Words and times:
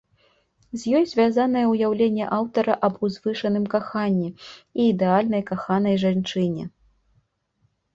З 0.83 0.93
ёй 0.99 1.03
звязанае 1.11 1.65
ўяўленне 1.73 2.25
аўтара 2.39 2.73
аб 2.89 2.93
узвышаным 3.09 3.69
каханні 3.77 4.29
і 4.79 4.91
ідэальнай 4.97 5.49
каханай 5.55 5.95
жанчыне. 6.07 6.63